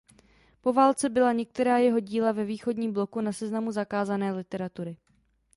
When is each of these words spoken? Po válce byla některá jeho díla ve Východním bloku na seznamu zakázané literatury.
Po 0.61 0.73
válce 0.73 1.09
byla 1.09 1.31
některá 1.33 1.77
jeho 1.77 1.99
díla 1.99 2.31
ve 2.31 2.45
Východním 2.45 2.93
bloku 2.93 3.21
na 3.21 3.33
seznamu 3.33 3.71
zakázané 3.71 4.31
literatury. 4.31 4.97